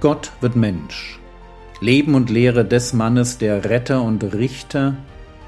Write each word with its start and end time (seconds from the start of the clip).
Gott 0.00 0.30
wird 0.40 0.54
Mensch. 0.54 1.18
Leben 1.80 2.14
und 2.14 2.30
Lehre 2.30 2.64
des 2.64 2.92
Mannes, 2.92 3.38
der 3.38 3.64
Retter 3.64 4.00
und 4.00 4.22
Richter, 4.22 4.96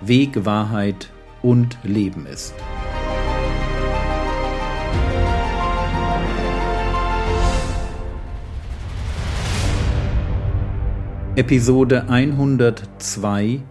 Weg, 0.01 0.45
Wahrheit 0.45 1.13
und 1.41 1.79
Leben 1.85 2.27
ist. 2.27 2.53
Episode 11.37 12.09
102 12.09 13.63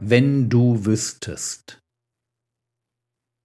Wenn 0.00 0.50
du 0.50 0.84
wüsstest. 0.84 1.80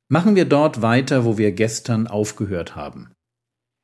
Machen 0.09 0.35
wir 0.35 0.43
dort 0.43 0.81
weiter, 0.81 1.23
wo 1.23 1.37
wir 1.37 1.53
gestern 1.53 2.07
aufgehört 2.07 2.75
haben. 2.75 3.13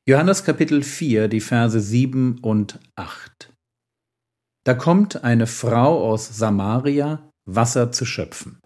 Johannes 0.07 0.43
Kapitel 0.43 0.83
4, 0.83 1.27
die 1.29 1.41
Verse 1.41 1.79
7 1.79 2.37
und 2.43 2.79
8. 2.95 3.51
Da 4.63 4.75
kommt 4.75 5.23
eine 5.23 5.47
Frau 5.47 6.07
aus 6.07 6.37
Samaria, 6.37 7.31
Wasser 7.45 7.91
zu 7.91 8.05
schöpfen. 8.05 8.61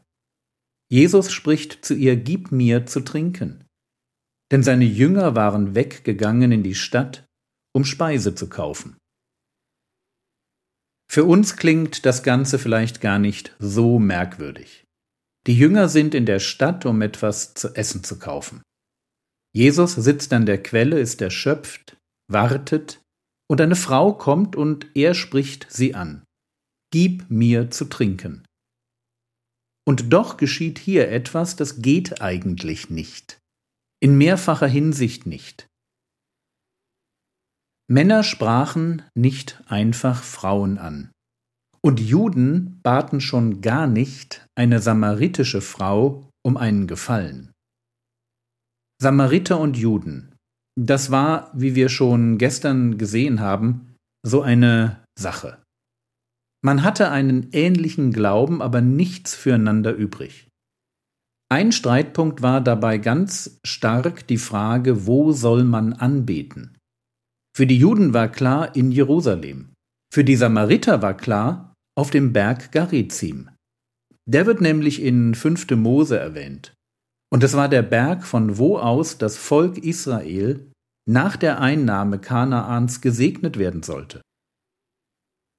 Jesus 0.91 1.31
spricht 1.31 1.85
zu 1.85 1.93
ihr, 1.93 2.17
Gib 2.17 2.52
mir 2.52 2.88
zu 2.88 2.99
trinken. 2.99 3.63
Denn 4.52 4.63
seine 4.63 4.84
Jünger 4.84 5.34
waren 5.34 5.75
weggegangen 5.75 6.52
in 6.52 6.62
die 6.62 6.75
Stadt, 6.75 7.25
um 7.73 7.85
Speise 7.85 8.35
zu 8.35 8.49
kaufen. 8.49 8.98
Für 11.09 11.23
uns 11.23 11.55
klingt 11.55 12.05
das 12.05 12.21
Ganze 12.23 12.59
vielleicht 12.59 12.99
gar 12.99 13.17
nicht 13.17 13.55
so 13.59 13.98
merkwürdig. 13.98 14.84
Die 15.48 15.57
Jünger 15.57 15.87
sind 15.87 16.13
in 16.15 16.26
der 16.26 16.40
Stadt, 16.40 16.85
um 16.85 17.01
etwas 17.01 17.53
zu 17.53 17.73
essen 17.76 18.03
zu 18.03 18.20
kaufen. 18.20 18.62
Jesus 19.53 19.95
sitzt 19.95 20.31
an 20.33 20.45
der 20.45 20.61
Quelle, 20.61 20.99
ist 20.99 21.21
erschöpft, 21.21 21.97
wartet, 22.27 23.01
und 23.49 23.61
eine 23.61 23.75
Frau 23.75 24.13
kommt 24.13 24.55
und 24.55 24.87
er 24.95 25.15
spricht 25.15 25.65
sie 25.69 25.95
an. 25.95 26.23
Gib 26.91 27.29
mir 27.29 27.71
zu 27.71 27.85
trinken. 27.85 28.45
Und 29.87 30.13
doch 30.13 30.37
geschieht 30.37 30.77
hier 30.77 31.09
etwas, 31.09 31.55
das 31.55 31.81
geht 31.81 32.21
eigentlich 32.21 32.91
nicht. 32.91 33.39
In 33.99 34.17
mehrfacher 34.17 34.67
Hinsicht 34.67 35.25
nicht. 35.25 35.67
Männer 37.87 38.23
sprachen 38.23 39.01
nicht 39.15 39.63
einfach 39.65 40.21
Frauen 40.21 40.77
an. 40.77 41.11
Und 41.81 41.99
Juden 41.99 42.79
baten 42.83 43.20
schon 43.20 43.61
gar 43.61 43.87
nicht 43.87 44.45
eine 44.55 44.79
samaritische 44.79 45.61
Frau 45.61 46.29
um 46.45 46.55
einen 46.55 46.85
Gefallen. 46.85 47.51
Samariter 49.01 49.59
und 49.59 49.77
Juden. 49.77 50.35
Das 50.77 51.09
war, 51.09 51.51
wie 51.53 51.75
wir 51.75 51.89
schon 51.89 52.37
gestern 52.37 52.97
gesehen 52.97 53.39
haben, 53.39 53.95
so 54.25 54.41
eine 54.41 55.03
Sache. 55.17 55.57
Man 56.61 56.83
hatte 56.83 57.09
einen 57.09 57.49
ähnlichen 57.53 58.11
Glauben, 58.11 58.61
aber 58.61 58.81
nichts 58.81 59.35
füreinander 59.35 59.93
übrig. 59.93 60.47
Ein 61.51 61.71
Streitpunkt 61.71 62.41
war 62.41 62.61
dabei 62.61 62.97
ganz 62.97 63.59
stark 63.65 64.27
die 64.27 64.38
Frage, 64.38 65.07
wo 65.07 65.31
soll 65.31 65.63
man 65.63 65.94
anbeten? 65.94 66.77
Für 67.55 67.66
die 67.66 67.77
Juden 67.77 68.13
war 68.13 68.27
klar 68.27 68.75
in 68.75 68.91
Jerusalem. 68.91 69.73
Für 70.13 70.23
die 70.23 70.35
Samariter 70.35 71.01
war 71.01 71.16
klar 71.16 71.73
auf 71.97 72.11
dem 72.11 72.33
Berg 72.33 72.72
Garizim. 72.72 73.50
Der 74.27 74.45
wird 74.45 74.61
nämlich 74.61 75.01
in 75.01 75.33
5. 75.33 75.72
Mose 75.72 76.19
erwähnt. 76.19 76.73
Und 77.31 77.44
es 77.44 77.53
war 77.53 77.69
der 77.69 77.84
Berg, 77.84 78.25
von 78.25 78.58
wo 78.58 78.78
aus 78.78 79.18
das 79.18 79.38
Volk 79.38 79.78
Israel 79.78 80.72
nach 81.08 81.38
der 81.38 81.59
Einnahme 81.59 82.19
Kanaans 82.19 83.01
gesegnet 83.01 83.57
werden 83.57 83.84
sollte. 83.84 84.22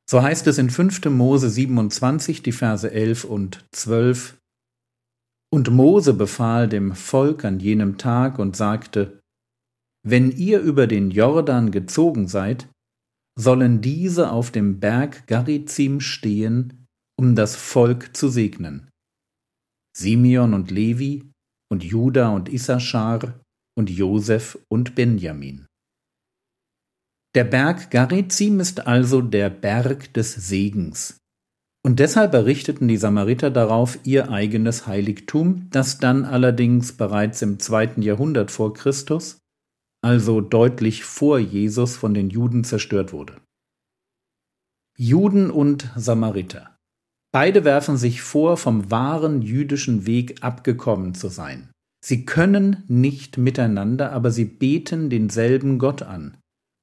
So 0.09 0.22
heißt 0.22 0.47
es 0.48 0.59
in 0.59 0.70
5. 0.70 1.04
Mose 1.06 1.48
27, 1.48 2.42
die 2.42 2.53
Verse 2.53 2.91
11 2.91 3.25
und 3.25 3.64
12. 3.72 4.38
Und 5.53 5.70
Mose 5.70 6.14
befahl 6.14 6.69
dem 6.69 6.94
Volk 6.94 7.44
an 7.44 7.60
jenem 7.60 7.98
Tag 7.98 8.38
und 8.41 8.56
sagte, 8.56 9.20
Wenn 10.04 10.32
ihr 10.32 10.60
über 10.60 10.88
den 10.88 11.10
Jordan 11.10 11.70
gezogen 11.70 12.26
seid, 12.26 12.69
sollen 13.38 13.80
diese 13.80 14.30
auf 14.32 14.50
dem 14.50 14.80
Berg 14.80 15.26
Garizim 15.26 16.00
stehen, 16.00 16.86
um 17.16 17.36
das 17.36 17.54
Volk 17.54 18.16
zu 18.16 18.28
segnen. 18.28 18.88
Simeon 19.97 20.54
und 20.54 20.70
Levi, 20.70 21.29
und 21.70 21.84
Juda 21.84 22.31
und 22.31 22.48
Issachar 22.48 23.41
und 23.76 23.91
Josef 23.91 24.58
und 24.69 24.94
Benjamin. 24.94 25.66
Der 27.34 27.44
Berg 27.44 27.91
Garizim 27.91 28.58
ist 28.58 28.86
also 28.86 29.20
der 29.20 29.50
Berg 29.50 30.12
des 30.14 30.34
Segens. 30.34 31.19
Und 31.82 31.98
deshalb 31.98 32.34
errichteten 32.34 32.88
die 32.88 32.97
Samariter 32.97 33.50
darauf 33.50 33.98
ihr 34.04 34.30
eigenes 34.30 34.86
Heiligtum, 34.86 35.70
das 35.70 35.98
dann 35.98 36.25
allerdings 36.25 36.92
bereits 36.92 37.41
im 37.41 37.59
zweiten 37.59 38.03
Jahrhundert 38.03 38.50
vor 38.50 38.75
Christus, 38.75 39.38
also 40.03 40.41
deutlich 40.41 41.04
vor 41.04 41.38
Jesus, 41.38 41.97
von 41.97 42.12
den 42.12 42.28
Juden 42.28 42.64
zerstört 42.64 43.12
wurde. 43.12 43.41
Juden 44.98 45.50
und 45.50 45.91
Samariter. 45.97 46.76
Beide 47.32 47.64
werfen 47.64 47.96
sich 47.96 48.22
vor, 48.22 48.56
vom 48.56 48.91
wahren 48.91 49.42
jüdischen 49.42 50.06
Weg 50.06 50.42
abgekommen 50.42 51.14
zu 51.14 51.28
sein. 51.28 51.70
Sie 52.04 52.24
können 52.24 52.82
nicht 52.88 53.36
miteinander, 53.36 54.12
aber 54.12 54.30
sie 54.30 54.46
beten 54.46 55.10
denselben 55.10 55.78
Gott 55.78 56.02
an. 56.02 56.36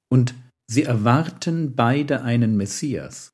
Und 0.10 0.36
sie 0.70 0.84
erwarten 0.84 1.76
beide 1.76 2.22
einen 2.22 2.56
Messias. 2.56 3.32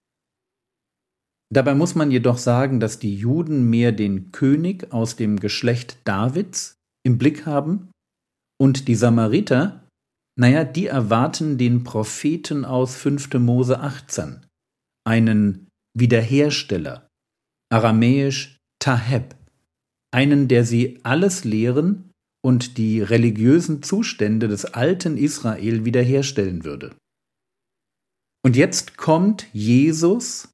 Dabei 1.53 1.75
muss 1.75 1.93
man 1.93 2.09
jedoch 2.09 2.39
sagen, 2.39 2.79
dass 2.79 2.97
die 2.97 3.15
Juden 3.15 3.69
mehr 3.69 3.91
den 3.91 4.31
König 4.31 4.91
aus 4.91 5.15
dem 5.15 5.39
Geschlecht 5.39 5.97
Davids 6.03 6.75
im 7.05 7.19
Blick 7.19 7.45
haben 7.45 7.91
und 8.59 8.87
die 8.87 8.95
Samariter, 8.95 9.87
naja, 10.35 10.63
die 10.63 10.87
erwarten 10.87 11.59
den 11.59 11.83
Propheten 11.83 12.65
aus 12.65 12.95
5. 12.95 13.35
Mose 13.35 13.79
18, 13.81 14.43
einen 15.05 15.67
Wiederhersteller, 15.93 17.07
aramäisch 17.71 18.57
Taheb, 18.79 19.35
einen, 20.11 20.47
der 20.47 20.65
sie 20.65 20.99
alles 21.03 21.43
lehren 21.43 22.11
und 22.43 22.77
die 22.77 23.01
religiösen 23.01 23.83
Zustände 23.83 24.47
des 24.47 24.65
alten 24.65 25.17
Israel 25.17 25.85
wiederherstellen 25.85 26.63
würde. 26.63 26.95
Und 28.45 28.55
jetzt 28.55 28.97
kommt 28.97 29.47
Jesus, 29.53 30.49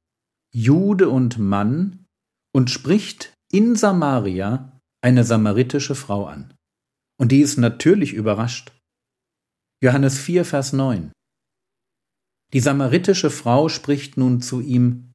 Jude 0.54 1.08
und 1.08 1.38
Mann, 1.38 2.06
und 2.54 2.70
spricht 2.70 3.32
in 3.52 3.74
Samaria 3.76 4.78
eine 5.02 5.24
samaritische 5.24 5.94
Frau 5.94 6.26
an. 6.26 6.54
Und 7.18 7.32
die 7.32 7.40
ist 7.40 7.56
natürlich 7.58 8.12
überrascht. 8.12 8.72
Johannes 9.82 10.18
4, 10.18 10.44
Vers 10.44 10.72
9. 10.72 11.12
Die 12.52 12.60
samaritische 12.60 13.30
Frau 13.30 13.68
spricht 13.68 14.16
nun 14.16 14.40
zu 14.40 14.60
ihm, 14.60 15.09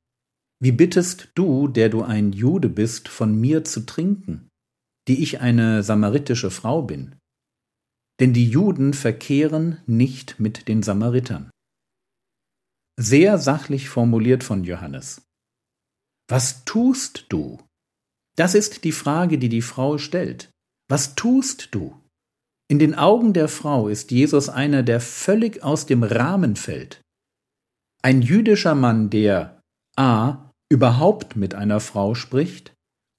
Wie 0.65 0.71
bittest 0.71 1.29
du, 1.35 1.67
der 1.67 1.89
du 1.89 2.01
ein 2.01 2.31
Jude 2.31 2.69
bist, 2.69 3.07
von 3.07 3.39
mir 3.39 3.63
zu 3.65 3.85
trinken, 3.85 4.49
die 5.07 5.21
ich 5.21 5.39
eine 5.39 5.83
samaritische 5.83 6.49
Frau 6.49 6.81
bin? 6.81 7.17
Denn 8.19 8.33
die 8.33 8.49
Juden 8.49 8.95
verkehren 8.95 9.77
nicht 9.85 10.39
mit 10.39 10.67
den 10.67 10.81
Samaritern. 10.81 11.51
Sehr 12.99 13.37
sachlich 13.37 13.89
formuliert 13.89 14.43
von 14.43 14.63
Johannes. 14.63 15.21
Was 16.27 16.65
tust 16.65 17.27
du? 17.29 17.61
Das 18.35 18.55
ist 18.55 18.85
die 18.85 18.91
Frage, 18.91 19.37
die 19.37 19.49
die 19.49 19.61
Frau 19.61 19.99
stellt. 19.99 20.49
Was 20.89 21.13
tust 21.13 21.75
du? 21.75 21.95
In 22.67 22.79
den 22.79 22.95
Augen 22.95 23.33
der 23.33 23.49
Frau 23.49 23.87
ist 23.87 24.09
Jesus 24.09 24.49
einer, 24.49 24.81
der 24.81 24.99
völlig 24.99 25.61
aus 25.61 25.85
dem 25.85 26.01
Rahmen 26.01 26.55
fällt. 26.55 27.01
Ein 28.01 28.23
jüdischer 28.23 28.73
Mann, 28.73 29.11
der 29.11 29.61
a. 29.95 30.44
überhaupt 30.71 31.35
mit 31.35 31.55
einer 31.55 31.79
Frau 31.79 32.15
spricht 32.15 32.73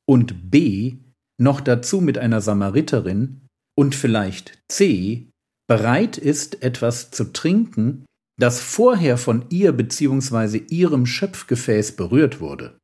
und 0.08 0.50
b. 0.50 0.98
noch 1.38 1.60
dazu 1.60 2.00
mit 2.00 2.18
einer 2.18 2.40
Samariterin 2.40 3.46
und 3.76 3.94
vielleicht 3.94 4.58
c. 4.70 5.30
bereit 5.68 6.18
ist, 6.18 6.62
etwas 6.62 7.10
zu 7.10 7.32
trinken, 7.32 8.06
das 8.38 8.60
vorher 8.60 9.18
von 9.18 9.46
ihr 9.50 9.72
bzw. 9.72 10.58
ihrem 10.68 11.06
Schöpfgefäß 11.06 11.96
berührt 11.96 12.40
wurde. 12.40 12.78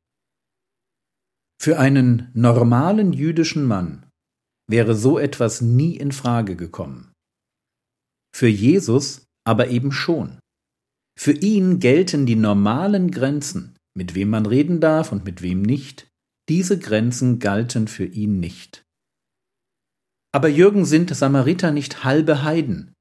Für 1.61 1.79
einen 1.79 2.29
normalen 2.33 3.13
jüdischen 3.13 3.65
Mann 3.65 4.05
wäre 4.69 4.95
so 4.95 5.19
etwas 5.19 5.61
nie 5.61 5.95
in 5.95 6.11
Frage 6.11 6.55
gekommen. 6.55 7.13
Für 8.35 8.47
Jesus 8.47 9.25
aber 9.45 9.67
eben 9.69 9.91
schon. 9.91 10.39
Für 11.17 11.31
ihn 11.31 11.79
gelten 11.79 12.25
die 12.25 12.35
normalen 12.35 13.11
Grenzen, 13.11 13.77
mit 13.95 14.15
wem 14.15 14.29
man 14.29 14.45
reden 14.45 14.79
darf 14.79 15.11
und 15.11 15.25
mit 15.25 15.41
wem 15.41 15.61
nicht. 15.61 16.07
Diese 16.49 16.77
Grenzen 16.77 17.39
galten 17.39 17.87
für 17.87 18.05
ihn 18.05 18.39
nicht. 18.39 18.83
Aber 20.33 20.47
Jürgen 20.47 20.85
sind 20.85 21.15
Samariter 21.15 21.71
nicht 21.71 22.03
halbe 22.03 22.43
Heiden. 22.43 22.93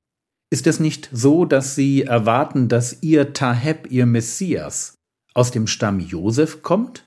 Ist 0.52 0.66
es 0.66 0.80
nicht 0.80 1.08
so, 1.12 1.46
dass 1.46 1.74
sie 1.74 2.02
erwarten, 2.02 2.68
dass 2.68 3.02
ihr 3.02 3.32
Taheb, 3.32 3.90
ihr 3.90 4.04
Messias, 4.04 4.96
aus 5.34 5.50
dem 5.50 5.66
Stamm 5.66 5.98
Josef 5.98 6.62
kommt? 6.62 7.06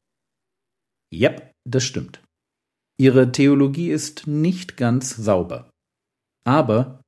Ja, 1.14 1.32
das 1.64 1.84
stimmt. 1.84 2.22
Ihre 3.00 3.32
Theologie 3.32 3.92
ist 3.92 4.26
nicht 4.26 4.78
ganz 4.78 5.16
sauber. 5.16 5.70
Aber 6.44 7.02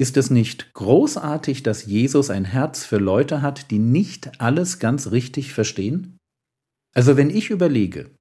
ist 0.00 0.16
es 0.16 0.30
nicht 0.30 0.72
großartig, 0.74 1.62
dass 1.62 1.86
Jesus 1.86 2.30
ein 2.30 2.44
Herz 2.44 2.84
für 2.84 2.98
Leute 2.98 3.42
hat, 3.42 3.70
die 3.70 3.78
nicht 3.78 4.40
alles 4.40 4.80
ganz 4.80 5.12
richtig 5.12 5.52
verstehen? 5.52 6.18
Also 6.94 7.16
wenn 7.16 7.30
ich 7.30 7.50
überlege, 7.50 8.14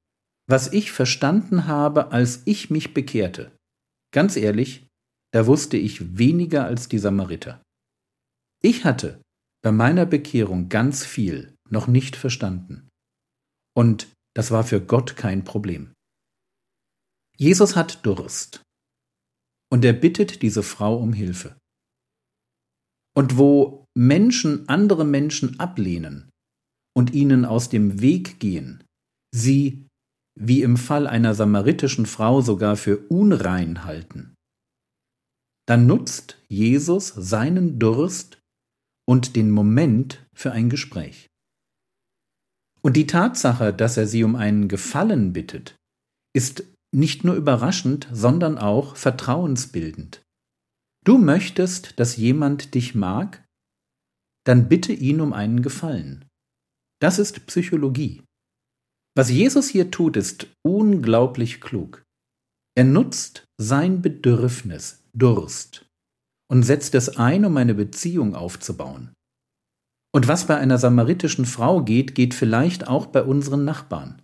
was 0.47 0.73
ich 0.73 0.91
verstanden 0.91 1.67
habe, 1.67 2.11
als 2.11 2.41
ich 2.45 2.69
mich 2.69 2.93
bekehrte, 2.93 3.55
ganz 4.11 4.35
ehrlich, 4.35 4.87
da 5.31 5.47
wusste 5.47 5.77
ich 5.77 6.17
weniger 6.17 6.65
als 6.65 6.89
die 6.89 6.99
Samariter. 6.99 7.61
Ich 8.61 8.83
hatte 8.83 9.21
bei 9.63 9.71
meiner 9.71 10.05
Bekehrung 10.05 10.69
ganz 10.69 11.05
viel 11.05 11.55
noch 11.69 11.87
nicht 11.87 12.15
verstanden. 12.15 12.89
Und 13.75 14.11
das 14.35 14.51
war 14.51 14.63
für 14.63 14.81
Gott 14.81 15.15
kein 15.15 15.43
Problem. 15.43 15.93
Jesus 17.37 17.75
hat 17.75 18.05
Durst. 18.05 18.61
Und 19.71 19.83
er 19.85 19.93
bittet 19.93 20.41
diese 20.41 20.61
Frau 20.61 20.97
um 20.97 21.13
Hilfe. 21.13 21.57
Und 23.15 23.37
wo 23.37 23.85
Menschen 23.95 24.67
andere 24.69 25.05
Menschen 25.05 25.59
ablehnen 25.59 26.29
und 26.95 27.13
ihnen 27.13 27.45
aus 27.45 27.69
dem 27.69 28.01
Weg 28.01 28.39
gehen, 28.39 28.83
sie, 29.33 29.87
wie 30.39 30.61
im 30.61 30.77
Fall 30.77 31.07
einer 31.07 31.33
samaritischen 31.33 32.05
Frau, 32.05 32.41
sogar 32.41 32.75
für 32.75 32.97
unrein 33.09 33.83
halten, 33.83 34.35
dann 35.65 35.87
nutzt 35.87 36.37
Jesus 36.47 37.07
seinen 37.07 37.79
Durst 37.79 38.39
und 39.07 39.35
den 39.35 39.49
Moment 39.51 40.25
für 40.33 40.51
ein 40.51 40.69
Gespräch. 40.69 41.29
Und 42.81 42.97
die 42.97 43.07
Tatsache, 43.07 43.73
dass 43.73 43.95
er 43.95 44.07
sie 44.07 44.23
um 44.23 44.35
einen 44.35 44.67
Gefallen 44.67 45.31
bittet, 45.31 45.75
ist 46.35 46.65
nicht 46.93 47.23
nur 47.23 47.35
überraschend, 47.35 48.07
sondern 48.11 48.57
auch 48.57 48.97
vertrauensbildend. 48.97 50.21
Du 51.05 51.17
möchtest, 51.17 51.99
dass 51.99 52.17
jemand 52.17 52.75
dich 52.75 52.93
mag? 52.93 53.43
Dann 54.45 54.67
bitte 54.67 54.93
ihn 54.93 55.21
um 55.21 55.33
einen 55.33 55.61
Gefallen. 55.61 56.25
Das 57.03 57.19
ist 57.19 57.47
Psychologie. 57.47 58.23
Was 59.13 59.29
Jesus 59.29 59.67
hier 59.67 59.91
tut, 59.91 60.15
ist 60.15 60.47
unglaublich 60.65 61.59
klug. 61.59 62.01
Er 62.77 62.85
nutzt 62.85 63.45
sein 63.59 64.01
Bedürfnis, 64.01 65.03
Durst, 65.13 65.85
und 66.49 66.63
setzt 66.63 66.95
es 66.95 67.17
ein, 67.17 67.43
um 67.43 67.57
eine 67.57 67.73
Beziehung 67.73 68.35
aufzubauen. 68.35 69.11
Und 70.15 70.29
was 70.29 70.47
bei 70.47 70.55
einer 70.55 70.77
samaritischen 70.77 71.45
Frau 71.45 71.83
geht, 71.83 72.15
geht 72.15 72.33
vielleicht 72.33 72.87
auch 72.87 73.07
bei 73.07 73.21
unseren 73.21 73.65
Nachbarn. 73.65 74.21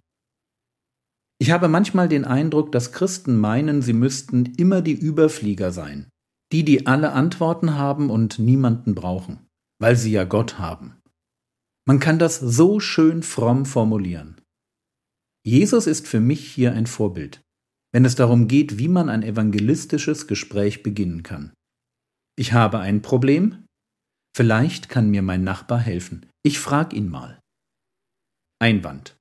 Ich 1.37 1.51
habe 1.51 1.67
manchmal 1.67 2.07
den 2.07 2.23
Eindruck, 2.23 2.71
dass 2.71 2.93
Christen 2.93 3.37
meinen, 3.37 3.81
sie 3.81 3.91
müssten 3.91 4.45
immer 4.55 4.81
die 4.81 4.93
Überflieger 4.97 5.73
sein, 5.73 6.07
die, 6.53 6.63
die 6.63 6.87
alle 6.87 7.11
Antworten 7.11 7.75
haben 7.75 8.09
und 8.09 8.39
niemanden 8.39 8.95
brauchen, 8.95 9.45
weil 9.81 9.97
sie 9.97 10.13
ja 10.13 10.23
Gott 10.23 10.59
haben. 10.59 10.98
Man 11.89 11.99
kann 11.99 12.19
das 12.19 12.39
so 12.39 12.79
schön 12.79 13.23
fromm 13.23 13.65
formulieren. 13.65 14.39
Jesus 15.43 15.87
ist 15.87 16.07
für 16.07 16.19
mich 16.19 16.47
hier 16.47 16.73
ein 16.73 16.85
Vorbild, 16.85 17.41
wenn 17.91 18.05
es 18.05 18.13
darum 18.13 18.47
geht, 18.47 18.77
wie 18.77 18.87
man 18.87 19.09
ein 19.09 19.23
evangelistisches 19.23 20.27
Gespräch 20.27 20.83
beginnen 20.83 21.23
kann. 21.23 21.51
Ich 22.37 22.53
habe 22.53 22.77
ein 22.77 23.01
Problem, 23.01 23.65
vielleicht 24.37 24.87
kann 24.89 25.09
mir 25.09 25.23
mein 25.23 25.43
Nachbar 25.43 25.79
helfen. 25.79 26.27
Ich 26.45 26.59
frag 26.59 26.93
ihn 26.93 27.09
mal. 27.09 27.39
Einwand. 28.61 29.17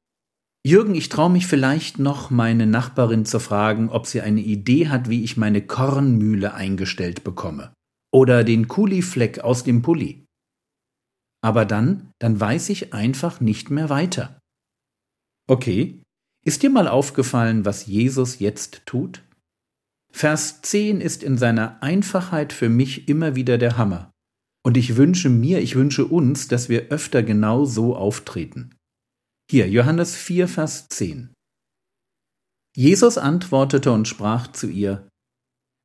Jürgen, 0.63 0.95
ich 0.95 1.09
traue 1.09 1.31
mich 1.31 1.47
vielleicht 1.47 1.99
noch, 1.99 2.29
meine 2.29 2.67
Nachbarin 2.67 3.25
zu 3.25 3.41
fragen, 3.41 3.89
ob 3.89 4.07
sie 4.07 4.21
eine 4.21 4.43
Idee 4.43 4.89
hat, 4.89 5.09
wie 5.09 5.25
ich 5.25 5.39
meine 5.39 5.63
Kornmühle 5.67 6.53
eingestellt 6.53 7.25
bekomme. 7.25 7.73
Oder 8.13 8.45
den 8.45 8.69
Kulifleck 8.69 9.39
aus 9.39 9.65
dem 9.65 9.81
Pulli. 9.81 10.28
Aber 11.41 11.65
dann, 11.65 12.13
dann 12.19 12.39
weiß 12.39 12.69
ich 12.71 12.93
einfach 12.93 13.41
nicht 13.41 13.71
mehr 13.71 13.89
weiter. 13.91 14.41
Okay, 15.49 16.03
ist 16.45 16.63
dir 16.63 16.71
mal 16.71 16.89
aufgefallen, 16.89 17.65
was 17.65 17.87
Jesus 17.87 18.39
jetzt 18.39 18.83
tut? 18.87 19.23
Vers 20.11 20.63
10 20.63 21.01
ist 21.01 21.23
in 21.23 21.39
seiner 21.39 21.83
Einfachheit 21.83 22.53
für 22.53 22.69
mich 22.69 23.09
immer 23.09 23.37
wieder 23.37 23.59
der 23.59 23.77
Hammer. 23.77 24.11
Und 24.65 24.77
ich 24.77 24.97
wünsche 24.97 25.29
mir, 25.29 25.61
ich 25.61 25.77
wünsche 25.77 26.07
uns, 26.07 26.49
dass 26.49 26.69
wir 26.69 26.89
öfter 26.89 27.23
genau 27.23 27.65
so 27.65 27.95
auftreten. 27.95 28.75
Hier, 29.51 29.69
Johannes 29.69 30.17
4, 30.17 30.49
Vers 30.49 30.89
10. 30.89 31.33
Jesus 32.77 33.17
antwortete 33.17 33.93
und 33.93 34.07
sprach 34.07 34.49
zu 34.53 34.69
ihr, 34.69 35.09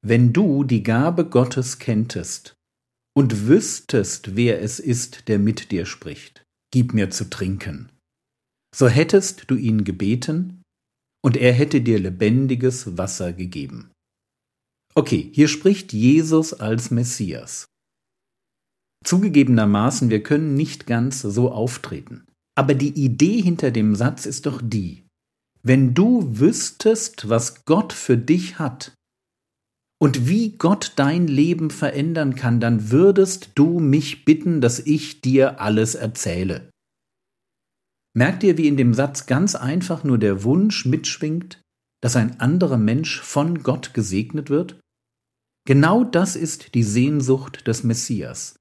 Wenn 0.02 0.34
du 0.34 0.64
die 0.64 0.84
Gabe 0.84 1.26
Gottes 1.26 1.80
kenntest 1.80 2.56
und 3.16 3.48
wüsstest, 3.48 4.36
wer 4.36 4.62
es 4.62 4.80
ist, 4.80 5.28
der 5.28 5.40
mit 5.40 5.72
dir 5.72 5.86
spricht, 5.86 6.44
gib 6.72 6.94
mir 6.94 7.10
zu 7.10 7.30
trinken. 7.30 7.92
So 8.76 8.88
hättest 8.88 9.50
du 9.50 9.56
ihn 9.56 9.84
gebeten, 9.84 10.64
und 11.26 11.38
er 11.38 11.54
hätte 11.54 11.82
dir 11.82 12.00
lebendiges 12.00 12.98
Wasser 12.98 13.32
gegeben. 13.32 13.92
Okay, 14.94 15.30
hier 15.34 15.48
spricht 15.48 15.94
Jesus 15.94 16.54
als 16.54 16.92
Messias. 16.92 17.68
Zugegebenermaßen, 19.06 20.10
wir 20.10 20.22
können 20.22 20.56
nicht 20.56 20.86
ganz 20.86 21.22
so 21.22 21.52
auftreten. 21.52 22.26
Aber 22.56 22.74
die 22.74 22.94
Idee 22.94 23.42
hinter 23.42 23.72
dem 23.72 23.96
Satz 23.96 24.26
ist 24.26 24.46
doch 24.46 24.62
die, 24.62 25.04
wenn 25.64 25.94
du 25.94 26.40
wüsstest, 26.40 27.30
was 27.30 27.66
Gott 27.66 27.94
für 27.94 28.18
dich 28.18 28.60
hat 28.60 28.94
und 30.04 30.28
wie 30.28 30.50
Gott 30.58 30.92
dein 30.98 31.28
Leben 31.28 31.70
verändern 31.70 32.36
kann, 32.36 32.60
dann 32.60 32.92
würdest 32.92 33.52
du 33.56 33.80
mich 33.80 34.26
bitten, 34.26 34.60
dass 34.60 34.80
ich 34.80 35.22
dir 35.22 35.62
alles 35.62 35.96
erzähle. 35.96 36.70
Merkt 38.14 38.44
ihr, 38.44 38.58
wie 38.58 38.68
in 38.68 38.76
dem 38.76 38.94
Satz 38.94 39.28
ganz 39.28 39.56
einfach 39.56 40.04
nur 40.04 40.18
der 40.18 40.44
Wunsch 40.44 40.86
mitschwingt, 40.86 41.62
dass 42.02 42.18
ein 42.18 42.42
anderer 42.42 42.78
Mensch 42.78 43.22
von 43.22 43.64
Gott 43.64 43.94
gesegnet 43.94 44.50
wird? 44.50 44.78
Genau 45.66 46.04
das 46.04 46.36
ist 46.36 46.76
die 46.76 46.84
Sehnsucht 46.84 47.66
des 47.66 47.86
Messias 47.86 48.56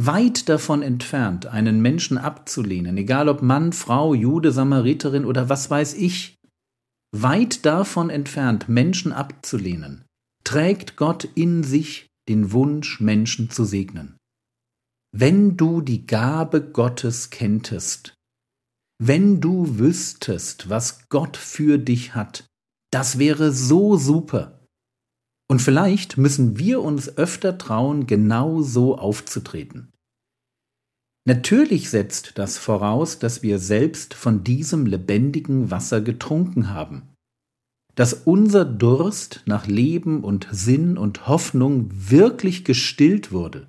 weit 0.00 0.48
davon 0.48 0.82
entfernt, 0.82 1.46
einen 1.46 1.82
Menschen 1.82 2.18
abzulehnen, 2.18 2.96
egal 2.96 3.28
ob 3.28 3.42
Mann, 3.42 3.72
Frau, 3.72 4.14
Jude, 4.14 4.52
Samariterin 4.52 5.24
oder 5.24 5.48
was 5.48 5.70
weiß 5.70 5.94
ich, 5.94 6.36
weit 7.12 7.64
davon 7.64 8.10
entfernt, 8.10 8.68
Menschen 8.68 9.12
abzulehnen, 9.12 10.04
trägt 10.44 10.96
Gott 10.96 11.24
in 11.24 11.62
sich 11.62 12.06
den 12.28 12.52
Wunsch, 12.52 13.00
Menschen 13.00 13.50
zu 13.50 13.64
segnen. 13.64 14.16
Wenn 15.12 15.56
du 15.56 15.80
die 15.80 16.06
Gabe 16.06 16.60
Gottes 16.62 17.30
kenntest, 17.30 18.14
wenn 19.00 19.40
du 19.40 19.78
wüsstest, 19.78 20.68
was 20.68 21.08
Gott 21.08 21.36
für 21.36 21.78
dich 21.78 22.14
hat, 22.14 22.46
das 22.92 23.18
wäre 23.18 23.52
so 23.52 23.96
super. 23.96 24.66
Und 25.50 25.62
vielleicht 25.62 26.18
müssen 26.18 26.58
wir 26.58 26.82
uns 26.82 27.16
öfter 27.16 27.56
trauen, 27.56 28.06
genau 28.06 28.60
so 28.60 28.98
aufzutreten. 28.98 29.90
Natürlich 31.28 31.90
setzt 31.90 32.38
das 32.38 32.56
voraus, 32.56 33.18
dass 33.18 33.42
wir 33.42 33.58
selbst 33.58 34.14
von 34.14 34.44
diesem 34.44 34.86
lebendigen 34.86 35.70
Wasser 35.70 36.00
getrunken 36.00 36.70
haben, 36.70 37.02
dass 37.94 38.14
unser 38.14 38.64
Durst 38.64 39.42
nach 39.44 39.66
Leben 39.66 40.24
und 40.24 40.48
Sinn 40.50 40.96
und 40.96 41.28
Hoffnung 41.28 41.90
wirklich 41.92 42.64
gestillt 42.64 43.30
wurde, 43.30 43.68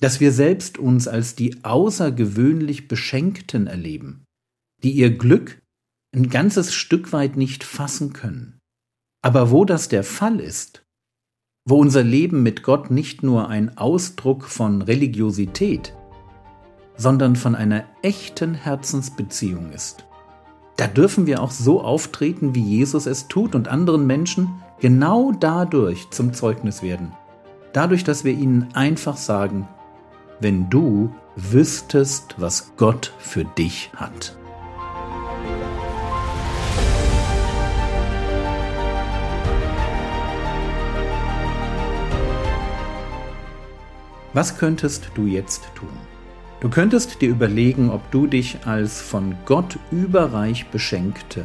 dass 0.00 0.20
wir 0.20 0.30
selbst 0.30 0.78
uns 0.78 1.08
als 1.08 1.34
die 1.34 1.64
außergewöhnlich 1.64 2.86
Beschenkten 2.86 3.66
erleben, 3.66 4.22
die 4.84 4.92
ihr 4.92 5.10
Glück 5.18 5.60
ein 6.14 6.30
ganzes 6.30 6.74
Stück 6.74 7.12
weit 7.12 7.36
nicht 7.36 7.64
fassen 7.64 8.12
können. 8.12 8.60
Aber 9.20 9.50
wo 9.50 9.64
das 9.64 9.88
der 9.88 10.04
Fall 10.04 10.38
ist, 10.38 10.84
wo 11.68 11.74
unser 11.80 12.04
Leben 12.04 12.44
mit 12.44 12.62
Gott 12.62 12.92
nicht 12.92 13.24
nur 13.24 13.48
ein 13.48 13.76
Ausdruck 13.76 14.44
von 14.44 14.80
Religiosität, 14.80 15.92
sondern 16.96 17.36
von 17.36 17.54
einer 17.54 17.84
echten 18.02 18.54
Herzensbeziehung 18.54 19.72
ist, 19.72 20.04
da 20.76 20.86
dürfen 20.88 21.26
wir 21.26 21.40
auch 21.40 21.52
so 21.52 21.80
auftreten, 21.80 22.54
wie 22.54 22.62
Jesus 22.62 23.06
es 23.06 23.28
tut 23.28 23.54
und 23.54 23.68
anderen 23.68 24.06
Menschen 24.06 24.62
genau 24.80 25.32
dadurch 25.32 26.10
zum 26.10 26.32
Zeugnis 26.32 26.82
werden. 26.82 27.12
Dadurch, 27.72 28.02
dass 28.02 28.24
wir 28.24 28.32
ihnen 28.32 28.68
einfach 28.74 29.16
sagen, 29.16 29.68
wenn 30.40 30.68
du 30.70 31.14
wüsstest, 31.36 32.34
was 32.38 32.72
Gott 32.76 33.12
für 33.18 33.44
dich 33.44 33.90
hat. 33.94 34.36
Was 44.32 44.58
könntest 44.58 45.10
du 45.14 45.26
jetzt 45.26 45.68
tun? 45.76 46.13
Du 46.64 46.70
könntest 46.70 47.20
dir 47.20 47.28
überlegen, 47.28 47.90
ob 47.90 48.10
du 48.10 48.26
dich 48.26 48.56
als 48.64 48.98
von 48.98 49.34
Gott 49.44 49.78
überreich 49.90 50.64
beschenkte 50.68 51.44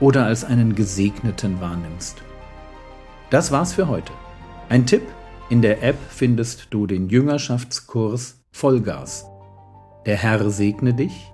oder 0.00 0.26
als 0.26 0.44
einen 0.44 0.74
Gesegneten 0.74 1.62
wahrnimmst. 1.62 2.22
Das 3.30 3.52
war's 3.52 3.72
für 3.72 3.88
heute. 3.88 4.12
Ein 4.68 4.84
Tipp, 4.84 5.00
in 5.48 5.62
der 5.62 5.82
App 5.82 5.96
findest 6.10 6.66
du 6.74 6.86
den 6.86 7.08
Jüngerschaftskurs 7.08 8.38
Vollgas. 8.52 9.24
Der 10.04 10.18
Herr 10.18 10.50
segne 10.50 10.92
dich, 10.92 11.32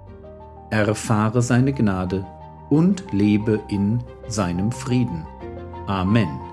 erfahre 0.71 1.43
seine 1.43 1.73
Gnade 1.73 2.25
und 2.71 3.03
lebe 3.11 3.59
in 3.69 4.05
seinem 4.29 4.71
Frieden. 4.71 5.27
Amen. 5.89 6.46